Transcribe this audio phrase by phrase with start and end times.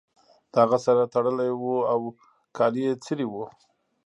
[0.51, 1.63] د هغه سر تړلی و
[1.93, 1.99] او
[2.57, 3.45] کالي یې څیرې وو